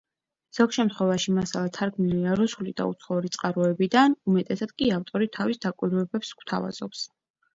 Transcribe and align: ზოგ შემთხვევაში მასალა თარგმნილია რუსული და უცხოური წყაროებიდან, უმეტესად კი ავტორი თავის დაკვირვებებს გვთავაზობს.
ზოგ 0.57 0.71
შემთხვევაში 0.75 1.33
მასალა 1.37 1.69
თარგმნილია 1.77 2.37
რუსული 2.39 2.73
და 2.79 2.87
უცხოური 2.93 3.31
წყაროებიდან, 3.35 4.17
უმეტესად 4.31 4.73
კი 4.83 4.89
ავტორი 4.97 5.31
თავის 5.39 5.61
დაკვირვებებს 5.67 6.33
გვთავაზობს. 6.41 7.07